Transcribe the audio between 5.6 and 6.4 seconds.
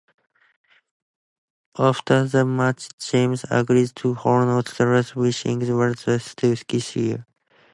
and attempted